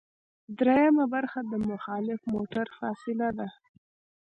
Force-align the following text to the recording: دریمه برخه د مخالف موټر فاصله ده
دریمه 0.59 1.05
برخه 1.13 1.39
د 1.51 1.53
مخالف 1.69 2.19
موټر 2.33 2.67
فاصله 2.79 3.29
ده 3.37 3.47